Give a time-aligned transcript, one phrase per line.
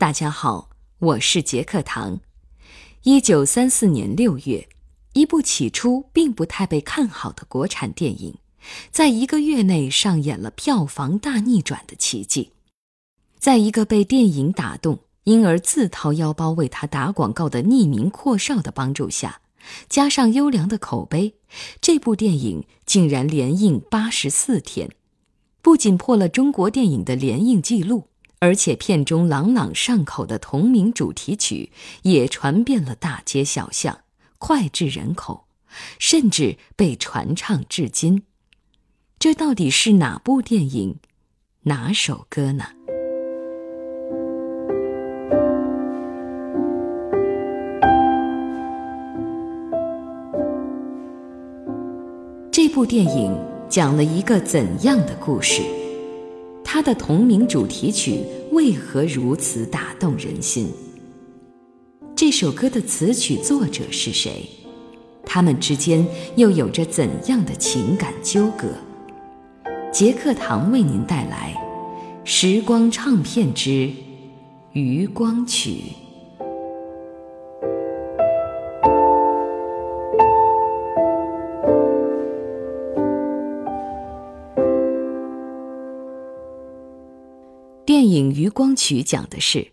[0.00, 2.20] 大家好，我是杰克唐。
[3.02, 4.66] 一九三四年六月，
[5.12, 8.38] 一部起初并不太被看好的国产电影，
[8.90, 12.52] 在一个月内上演了票房大逆转的奇迹。
[13.38, 19.42] 在一个被电影打动，因而自掏腰包为他打广告的匿名阔少的帮助下，
[19.90, 21.34] 加上优良的口碑，
[21.82, 24.88] 这部电影竟然连映八十四天，
[25.60, 28.06] 不仅破了中国电影的连映记录。
[28.42, 31.70] 而且片中朗朗上口的同名主题曲
[32.02, 34.00] 也传遍了大街小巷，
[34.38, 35.44] 脍炙人口，
[35.98, 38.22] 甚至被传唱至今。
[39.18, 40.96] 这到底是哪部电影，
[41.64, 42.64] 哪首歌呢？
[52.50, 53.38] 这部电影
[53.68, 55.79] 讲了一个怎样的故事？
[56.80, 60.66] 他的同名主题曲为何如此打动人心？
[62.16, 64.48] 这首歌的词曲作者是谁？
[65.26, 66.02] 他们之间
[66.36, 68.68] 又有着怎样的情感纠葛？
[69.92, 71.54] 杰克堂为您带来
[72.26, 73.90] 《时光唱片之
[74.72, 75.70] 余光曲》。
[88.12, 89.72] 影《渔光曲》讲的是，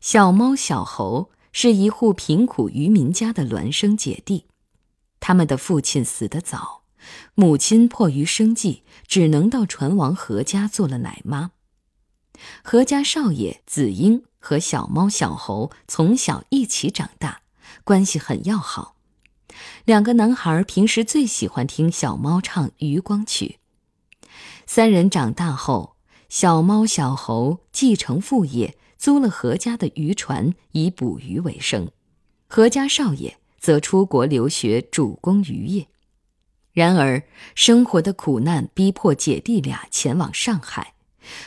[0.00, 4.46] 小猫小猴是一户贫苦渔民家的孪生姐弟，
[5.20, 6.82] 他们的父亲死得早，
[7.34, 11.52] 母亲迫于生计，只能到船王何家做了奶妈。
[12.62, 17.42] 何家少爷子英和小猫小猴从小一起长大，
[17.84, 18.94] 关系很要好。
[19.84, 23.58] 两个男孩平时最喜欢听小猫唱《渔光曲》。
[24.66, 25.97] 三人长大后。
[26.28, 31.90] 小猫小猴继承父业，租了何家的渔船，以捕鱼为生。
[32.46, 35.88] 何家少爷则出国留学，主攻渔业。
[36.72, 37.22] 然而，
[37.54, 40.94] 生活的苦难逼迫姐弟俩前往上海，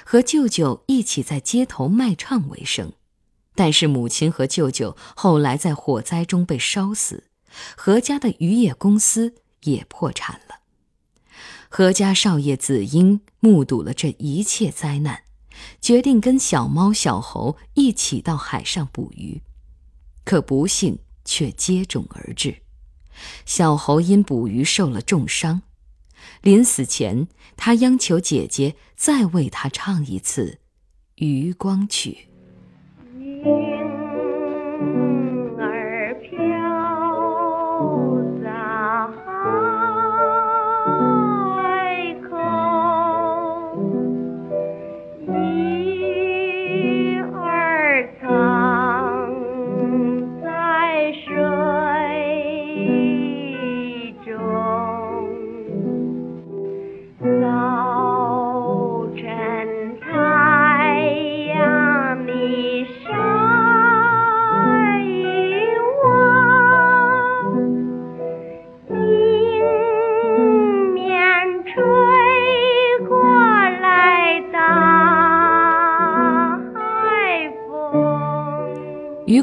[0.03, 2.91] 和舅舅一起在街头卖唱为生。
[3.53, 7.25] 但是，母亲和舅舅后来在火灾中被烧死，
[7.77, 10.60] 何家的渔业公司也破产了。
[11.73, 15.23] 何家少爷子英目睹了这一切灾难，
[15.79, 19.41] 决定跟小猫小猴一起到海上捕鱼，
[20.25, 22.57] 可不幸却接踵而至。
[23.45, 25.61] 小猴因捕鱼受了重伤，
[26.41, 30.59] 临死前，他央求姐姐再为他唱一次
[31.25, 32.27] 《渔光曲》。《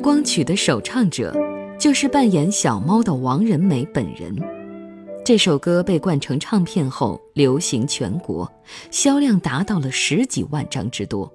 [0.08, 1.36] 光曲》的首唱者，
[1.78, 4.34] 就是扮演小猫的王仁美本人。
[5.22, 8.50] 这首歌被灌成唱片后，流行全国，
[8.90, 11.30] 销量达到了十几万张之多，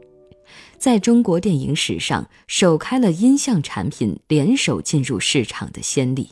[0.80, 6.32] 在中国电影史上首开了音像产品联手进入市场的先例。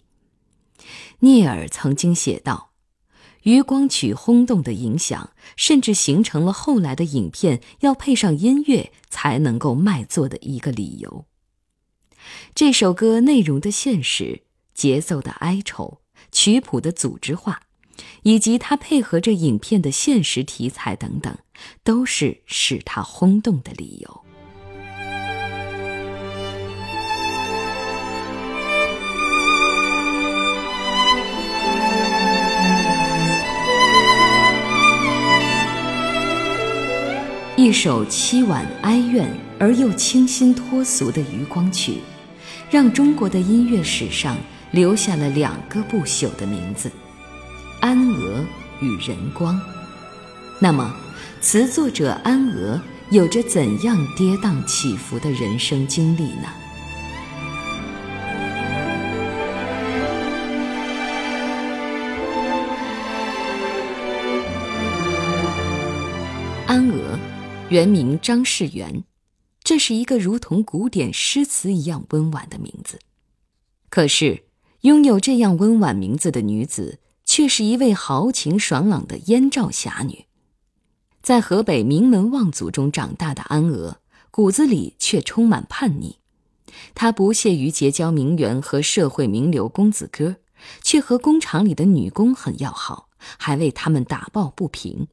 [1.19, 2.71] 聂耳曾经写道
[3.43, 11.25] ：“《渔光曲》轰动的影响，甚至形成了后来的影片要配上音乐才能够卖座的一个理由。”
[12.53, 14.41] 这首歌内容的现实、
[14.73, 16.01] 节奏的哀愁、
[16.31, 17.61] 曲谱的组织化，
[18.23, 21.37] 以及它配合着影片的现实题材等等，
[21.83, 24.30] 都是使它轰动的理由。
[37.61, 41.99] 一首凄婉哀怨而又清新脱俗的渔光曲。
[42.71, 44.35] 让中国的音乐史上
[44.71, 46.91] 留下了两个不朽的名字：
[47.79, 48.43] 安娥
[48.79, 49.61] 与任光。
[50.57, 50.91] 那么，
[51.39, 52.81] 词作者安娥
[53.11, 56.47] 有着怎样跌宕起伏的人生经历呢？
[67.71, 69.05] 原名张世元，
[69.63, 72.99] 这是一个如同古典诗词一样温婉的名字。
[73.89, 74.43] 可是，
[74.81, 80.25] 拥有这样温婉名字的女子，却是一位豪情爽朗的燕赵侠女。
[81.21, 84.01] 在河北名门望族中长大的安娥，
[84.31, 86.17] 骨子里却充满叛逆。
[86.93, 90.35] 她不屑于结交名媛和社会名流公子哥，
[90.83, 93.07] 却和工厂里的女工很要好，
[93.37, 95.07] 还为他们打抱不平。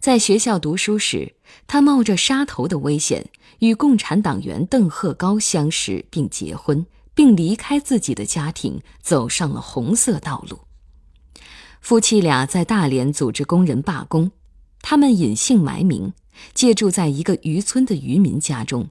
[0.00, 1.34] 在学校读书时，
[1.66, 10.60] 他冒着杀头的危险，与共产党员邓鹤高相识并结婚，并离开自己的家庭，走上了红色道路。
[11.82, 14.32] 夫妻俩在大连组织工人罢工。
[14.80, 16.14] 他们隐姓埋名，
[16.54, 18.88] 借住在一个渔村的渔民家中。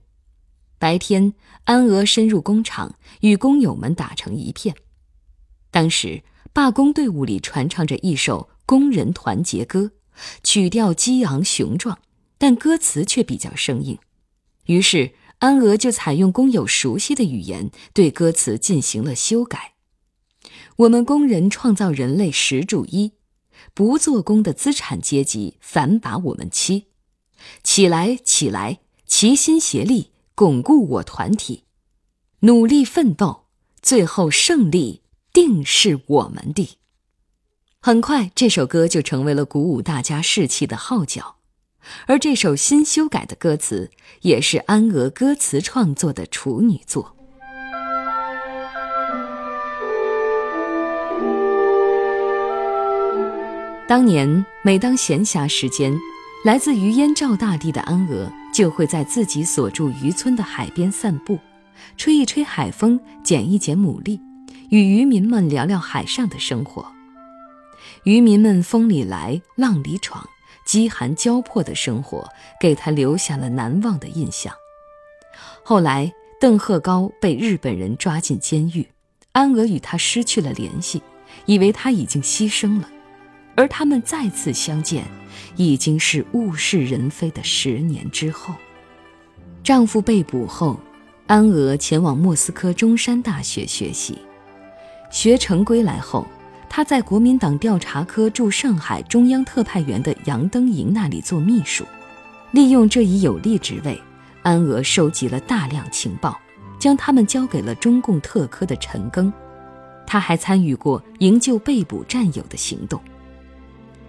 [0.77, 1.33] 白天，
[1.63, 4.75] 安娥深入工厂，与工友们打成一片。
[5.71, 6.21] 当时，
[6.53, 9.91] 罢工队伍里传唱着一首工人团结歌，
[10.43, 11.99] 曲调激昂雄壮，
[12.37, 13.97] 但歌词却比较生硬。
[14.65, 19.73] 于是，安娥就采用工友熟悉的语言，对歌词进行了修改
[20.77, 23.13] ：“我们工人创造人类石柱一。”
[23.73, 26.85] 不做工的资产阶级反把我们欺，
[27.61, 31.65] 起来起来，齐心协力巩固我团体，
[32.39, 33.47] 努力奋斗，
[33.81, 35.01] 最后胜利
[35.33, 36.78] 定是我们的。
[37.81, 41.37] 很快，这首歌就成为了鼓舞大家士气的号角，
[42.07, 43.89] 而这首新修改的歌词
[44.19, 47.15] 也是安娥歌词创作的处女作。
[53.87, 55.97] 当年，每当闲暇时间，
[56.43, 61.39] 来自于燕赵大地的安娥就会在自己所住渔村的海边散步，
[61.95, 64.19] 吹一吹海风，捡一捡牡蛎，
[64.69, 66.85] 与渔民们聊聊海上的生活。
[68.03, 70.27] 渔民们风里来，浪里闯，
[70.65, 72.27] 饥寒交迫的生活
[72.59, 74.53] 给他留下了难忘的印象。
[75.63, 78.87] 后来，邓鹤高被日本人抓进监狱，
[79.33, 81.01] 安娥与他失去了联系，
[81.45, 82.89] 以为他已经牺牲了。
[83.55, 85.03] 而他们再次相见，
[85.57, 88.55] 已经是物是人非的十年之后。
[89.61, 90.79] 丈夫被捕后，
[91.27, 94.17] 安娥前往莫斯科中山大学学习。
[95.11, 96.25] 学成归来后，
[96.69, 101.83] 他在国民党调查科驻上海中央特派员的杨登营那里做秘书。
[102.51, 103.99] 利用这一有利职位，
[104.43, 106.39] 安娥收集了大量情报，
[106.79, 109.31] 将他们交给了中共特科的陈赓。
[110.05, 112.99] 他还参与过营救被捕战友的行动。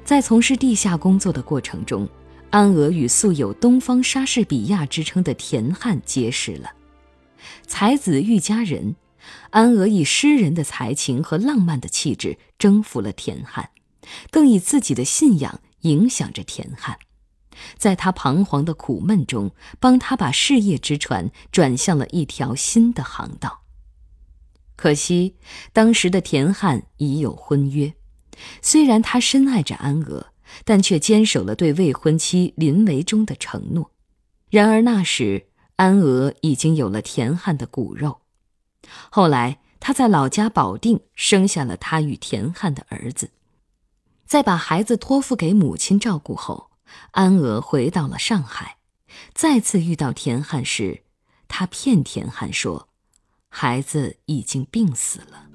[0.04, 2.08] 在从事地下工作的过程中，
[2.50, 6.70] 安娥与素有“东方莎士比亚”之称的田汉结识了。
[7.66, 8.94] 才子遇佳人，
[9.50, 13.70] 安娥以诗人的才情和浪漫的气质征服了田汉，
[14.30, 16.98] 更以自己的信仰影响着田汉，
[17.76, 23.62] 在他彷徨的苦闷中，帮他把事业之船转向了一条新的航道。
[24.76, 25.36] 可惜，
[25.72, 27.94] 当时的田汉已有婚约。
[28.62, 30.28] 虽然他深爱着安娥，
[30.64, 33.90] 但却坚守了对未婚妻林维忠的承诺。
[34.48, 38.19] 然而那时，安娥已经有了田汉的骨肉。
[39.10, 43.30] 后来，他在老家保定生下了他与田汉的儿子。
[44.26, 46.70] 在把孩子托付给母亲照顾后，
[47.12, 48.76] 安娥回到了上海。
[49.34, 51.02] 再次遇到田汉时，
[51.48, 52.88] 他骗田汉说，
[53.48, 55.49] 孩子已经病死了。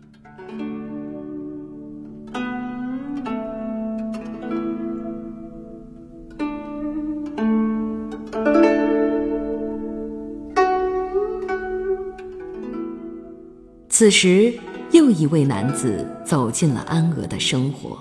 [13.97, 14.53] 此时，
[14.91, 17.97] 又一位男子走进了安娥的生活，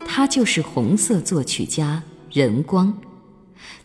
[0.00, 2.92] 他就是红色作曲家任光。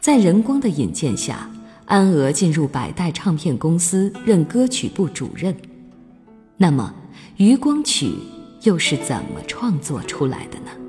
[0.01, 1.49] 在任光的引荐下，
[1.85, 5.55] 安娥进入百代唱片公司任歌曲部主任。
[6.57, 6.93] 那么，
[7.37, 8.07] 《余光曲》
[8.63, 10.86] 又是怎么创作出来的呢？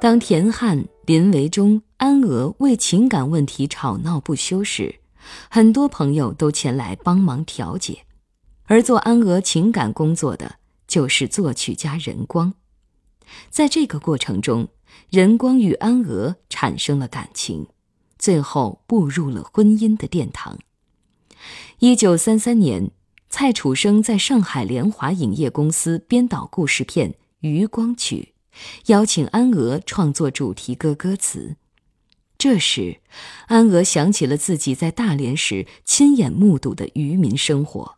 [0.00, 5.00] 当田汉、林维忠、安娥为情感问题吵闹不休时，
[5.50, 8.04] 很多朋友都前来帮忙调解，
[8.66, 12.54] 而做安娥情感工作的就是作曲家任光。
[13.50, 14.68] 在这个过程中，
[15.10, 17.66] 任光与安娥产生了感情，
[18.20, 20.56] 最后步入了婚姻的殿堂。
[21.80, 22.92] 一九三三年，
[23.28, 28.32] 蔡楚生在上海联华影业公司编导故事片《余光曲》。
[28.86, 31.56] 邀请安娥创作主题歌歌词，
[32.36, 33.00] 这时，
[33.46, 37.96] 安娥想起了自己在大连时亲眼目睹的渔民生活，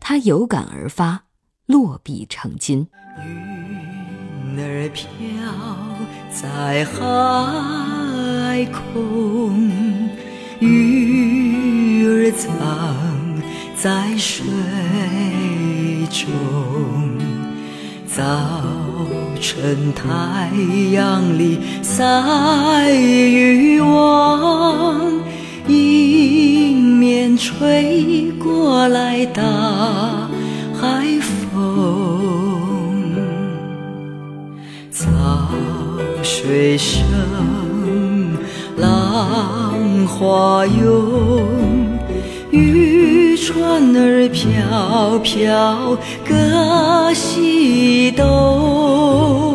[0.00, 1.24] 她有感而发，
[1.66, 2.88] 落笔成金。
[3.24, 5.06] 云儿飘
[6.32, 10.10] 在海空，
[10.60, 12.48] 鱼儿藏
[13.76, 14.44] 在水
[16.10, 16.26] 中。
[18.06, 18.22] 早
[19.40, 20.50] 晨太
[20.92, 25.00] 阳里晒渔网，
[25.68, 29.42] 迎面吹过来大
[30.74, 33.14] 海风。
[34.90, 35.06] 早
[36.22, 37.04] 水声，
[38.76, 41.86] 浪花涌。
[42.50, 43.15] 渔
[43.46, 45.96] 船儿飘飘
[46.28, 49.45] 各西东，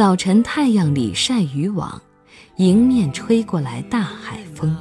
[0.00, 2.00] 早晨太阳里晒渔网，
[2.56, 4.74] 迎面吹过来大海风。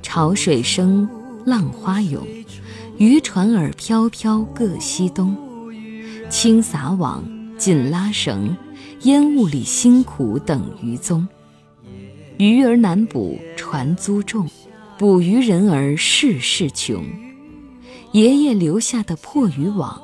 [0.00, 1.06] 潮水声，
[1.44, 2.26] 浪花涌，
[2.96, 5.36] 渔船儿飘飘各西东。
[6.30, 7.22] 轻撒网，
[7.58, 8.56] 紧拉绳，
[9.02, 11.28] 烟雾里辛苦等渔踪。
[12.38, 14.48] 鱼儿难捕，船租重，
[14.96, 17.04] 捕鱼人儿事事穷。
[18.12, 20.00] 爷爷留下的破渔网，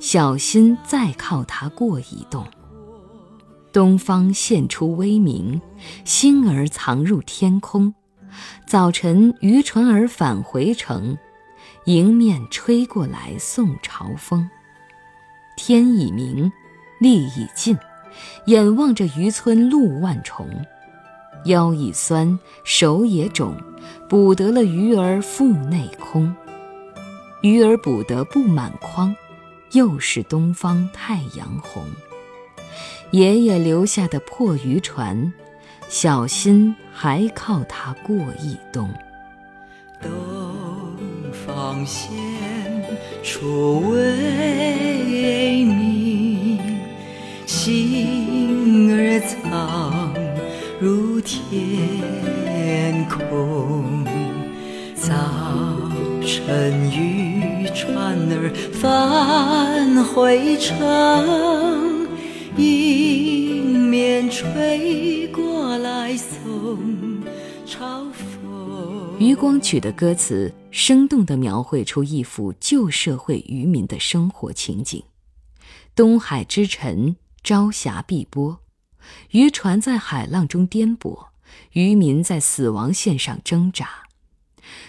[0.00, 2.46] 小心再靠它过一冬。
[3.74, 5.60] 东方现出微明，
[6.04, 7.92] 星儿藏入天空。
[8.68, 11.18] 早晨渔船儿返回程，
[11.86, 14.48] 迎面吹过来送朝风。
[15.56, 16.52] 天已明，
[17.00, 17.76] 力已尽，
[18.46, 20.48] 眼望着渔村路万重。
[21.46, 23.56] 腰已酸，手也肿，
[24.08, 26.32] 捕得了鱼儿腹内空。
[27.42, 29.12] 鱼儿捕得不满筐，
[29.72, 31.84] 又是东方太阳红。
[33.14, 35.32] 爷爷留下的破渔船，
[35.88, 38.90] 小心还靠它过一冬。
[40.02, 40.10] 东
[41.30, 42.12] 方现
[43.22, 46.58] 出微明，
[47.46, 50.12] 星儿藏
[50.80, 54.04] 入天空。
[54.96, 55.14] 早
[56.20, 61.93] 晨渔船儿返回程，
[62.56, 67.20] 迎面吹过来送
[67.66, 69.16] 潮风。
[69.18, 75.02] 渔光曲的歌词生动地描绘出一幅旧社会渔民的生活情景：
[75.96, 78.60] 东海之晨，朝霞碧波，
[79.30, 81.26] 渔船在海浪中颠簸，
[81.72, 84.04] 渔民在死亡线上挣扎。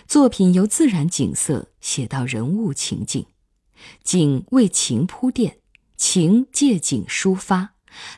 [0.07, 3.25] 作品由自然景色写到人物情境，
[4.03, 5.57] 景为情铺垫，
[6.15, 7.71] 情借景抒发，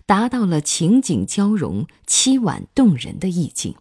[0.05, 3.73] 达到了情景交融、凄婉动人的意境。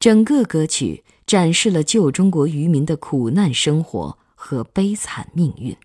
[0.00, 5.76] 整个歌曲展示了旧中国渔民的苦难生活和悲惨命运。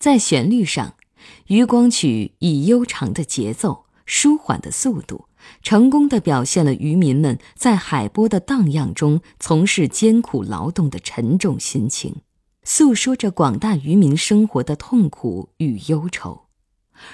[0.00, 0.96] 在旋律上，
[1.46, 5.26] 《渔光曲》以悠长的节奏、舒缓的速度。
[5.62, 12.16] 成功的表现了渔民们在海波的荡漾中从事艰苦劳动的沉重心情，
[12.64, 16.42] 诉说着广大渔民生活的痛苦与忧愁，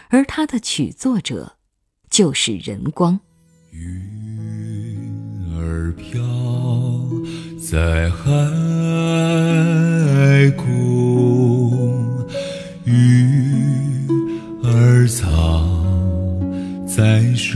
[0.09, 1.57] 而他的曲作者
[2.11, 3.21] 就是任光。
[3.73, 6.21] 云儿飘
[7.61, 8.27] 在海
[10.57, 12.27] 空，
[12.85, 12.93] 鱼
[14.65, 15.79] 儿藏。
[16.87, 17.55] 在水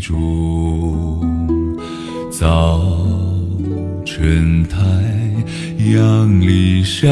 [0.00, 1.76] 中，
[2.30, 2.80] 早
[4.04, 4.78] 晨太
[5.92, 7.08] 阳里晒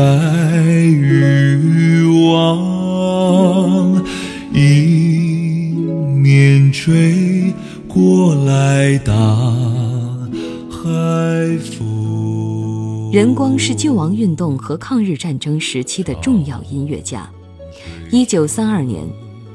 [13.35, 17.29] 光是救亡运动和抗日战争时期的重要音乐家。
[18.11, 19.05] 一九三二年。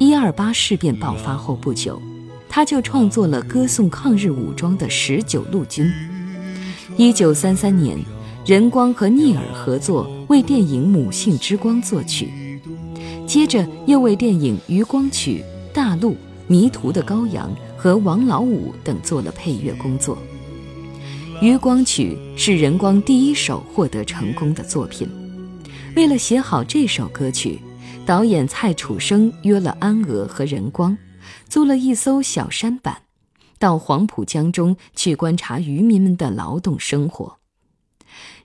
[0.01, 2.01] 一二八事变爆发后不久，
[2.47, 5.85] 他就创作了歌颂抗日武装的《十九路军》。
[6.95, 7.97] 一九三三年，
[8.45, 12.29] 任光和聂耳合作为电影《母性之光》作曲，
[13.27, 15.43] 接着又为电影《渔光曲》
[15.75, 16.11] 《大陆》
[16.47, 20.15] 《迷途的羔羊》和《王老五》等做了配乐工作。
[21.41, 25.09] 《渔光曲》是任光第一首获得成功的作品。
[25.95, 27.59] 为了写好这首歌曲。
[28.05, 30.97] 导演蔡楚生约了安娥和任光，
[31.47, 33.03] 租了一艘小舢板，
[33.59, 37.37] 到黄浦江中去观察渔民们的劳动生活。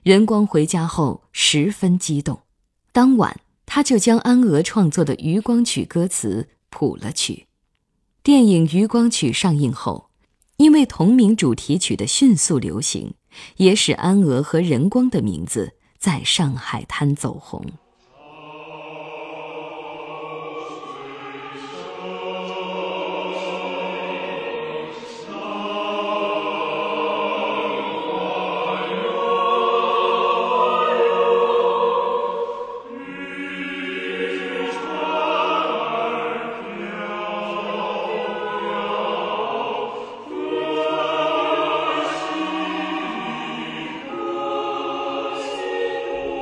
[0.03, 2.41] 任光回家后十分激动，
[2.91, 7.47] 当晚他就将安娥创作的《渔光曲》歌词谱了曲。
[8.21, 10.11] 电影《渔光曲》上映后，
[10.57, 13.13] 因为同名主题曲的迅速流行，
[13.57, 17.65] 也使安娥和任光的名字在上海滩走红。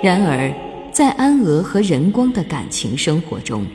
[0.03, 0.53] 然而，
[0.91, 3.65] 在安娥和任光的感情生活中，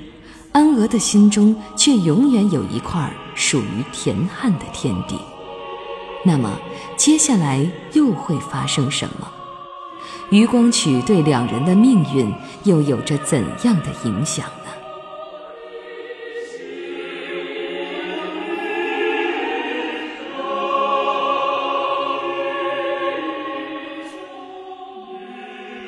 [0.53, 5.19] 安娥的心中却永远有一块属于田汉的天地。
[6.27, 6.61] 那么，
[6.99, 9.27] 接下来又会发生什么？
[10.29, 12.31] 《余光曲》对两人的命运
[12.65, 14.71] 又有着怎样的影响呢？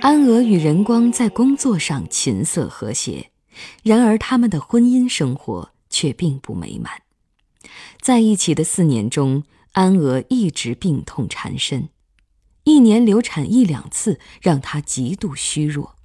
[0.00, 3.30] 安娥与任光在工作上琴瑟和谐，
[3.83, 7.02] 然而他们的婚姻生活却并不美满。
[8.00, 11.90] 在一起的四年中，安娥一直病痛缠身，
[12.64, 15.97] 一年流产一两次，让她极度虚弱，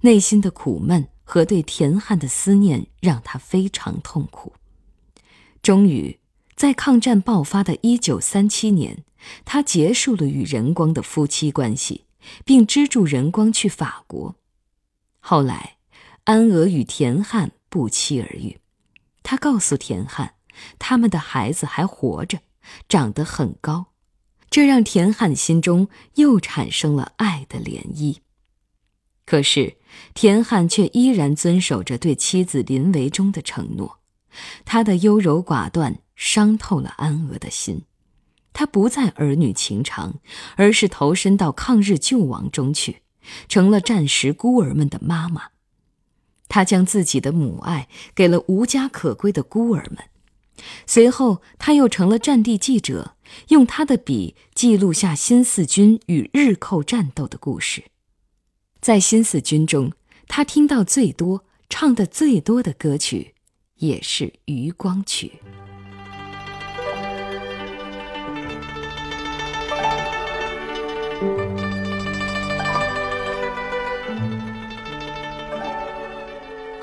[0.00, 4.54] 内心的苦闷和对田汉的思念让她非常痛苦。
[5.60, 6.18] 终于，
[6.56, 9.04] 在抗战爆发的一九三七年，
[9.44, 12.04] 她结束了与任光的夫妻关系。
[12.44, 14.36] 并资助任光去法国。
[15.20, 15.76] 后来，
[16.24, 18.58] 安娥与田汉不期而遇。
[19.22, 20.34] 他告诉田汉，
[20.78, 22.38] 他们的孩子还活着，
[22.88, 23.92] 长得很高，
[24.48, 28.18] 这让田汉心中又产生了爱的涟漪。
[29.26, 29.76] 可是，
[30.14, 34.00] 田汉却依然遵守着对妻子林维忠的承诺。
[34.64, 37.82] 他的优柔寡断伤透了安娥的心。
[38.58, 40.18] 他不再儿女情长，
[40.56, 43.02] 而是投身到抗日救亡中去，
[43.48, 45.50] 成了战时孤儿们的妈妈。
[46.48, 49.98] 他将自己的母爱给了无家可归的孤儿们。
[50.88, 53.14] 随后，他又成了战地记者，
[53.50, 57.84] 用他的笔记录下新四军与日寇战斗的故事。
[58.80, 59.92] 在新四军中，
[60.26, 63.36] 他听到最多、唱的最多的歌曲，
[63.76, 65.34] 也是《渔光曲》。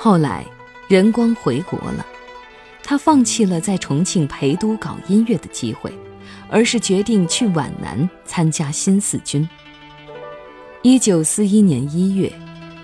[0.05, 0.45] 后来，
[0.87, 2.05] 任光回国了，
[2.83, 5.91] 他放弃了在重庆陪都搞音乐的机会，
[6.47, 9.49] 而是决定去皖南参加新四军。
[10.83, 12.31] 一九四一年一月，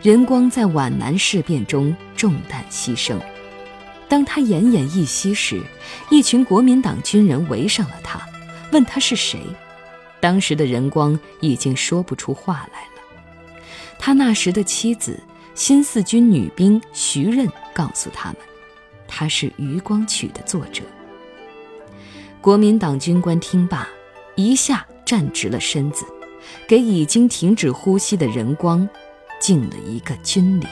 [0.01, 3.19] 任光在皖南事变中中弹牺牲。
[4.09, 5.61] 当他奄奄一息时，
[6.09, 8.19] 一群国民党军人围上了他，
[8.71, 9.39] 问他是谁。
[10.19, 13.61] 当时的任光已经说不出话来了。
[13.99, 15.19] 他那时的妻子。
[15.53, 18.37] 新四军女兵徐任告诉他们，
[19.07, 20.81] 他是《渔光曲》的作者。
[22.39, 23.87] 国民党军官听罢，
[24.35, 26.05] 一下站直了身子，
[26.67, 28.87] 给已经停止呼吸的任光
[29.39, 30.65] 敬了一个军礼。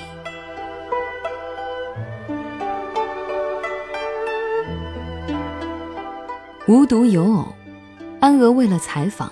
[6.68, 7.48] 无独有偶，
[8.20, 9.32] 安娥为了采访，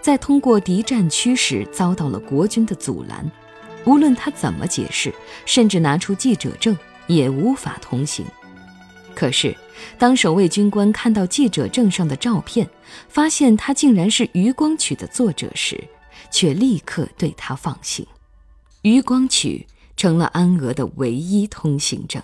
[0.00, 3.30] 在通过敌战区时遭到了国军的阻拦。
[3.86, 8.24] 无论他怎么解释，甚至拿出记者证，也无法通行。
[9.14, 9.56] 可是，
[9.98, 12.68] 当守卫军官看到记者证上的照片，
[13.08, 15.82] 发现他竟然是《渔光曲》的作者时，
[16.30, 18.04] 却立刻对他放行。
[18.82, 19.66] 《渔光曲》
[19.96, 22.22] 成了安娥的唯一通行证。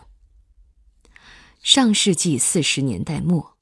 [1.63, 3.55] 上世纪四十年代末，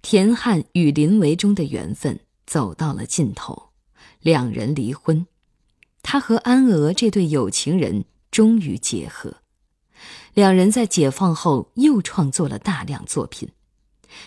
[0.00, 3.70] 田汉与林维忠的缘分走到了尽头，
[4.20, 5.26] 两人离婚。
[6.04, 9.38] 他和安娥这对有情人终于结合，
[10.34, 13.48] 两人在解放后又创作了大量作品。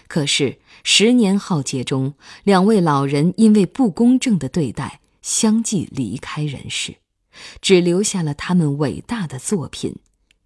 [0.07, 6.95] 可是十年浩劫中，两位老人因为不公正的对待相继离开人世，
[7.61, 9.95] 只留下了他们伟大的作品，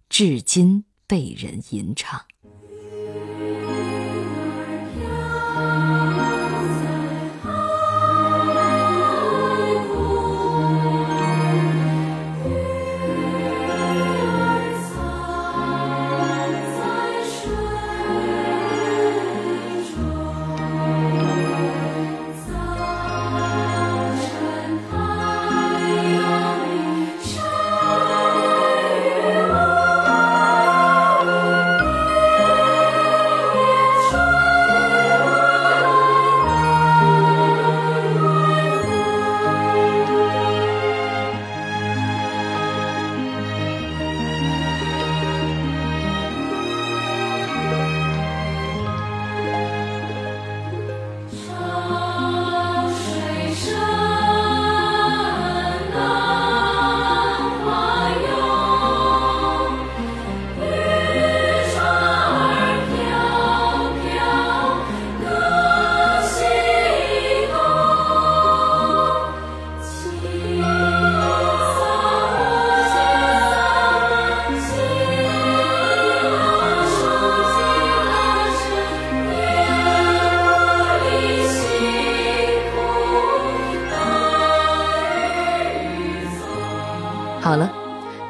[0.08, 2.26] 至今被人吟唱。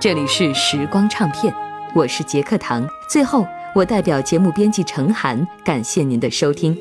[0.02, 1.54] 这里是时光唱片，
[1.94, 2.84] 我是杰克唐。
[3.08, 6.76] 最后，我代表节目编辑程涵，感谢您的收听。